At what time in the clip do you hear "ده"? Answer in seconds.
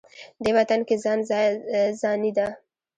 2.37-2.47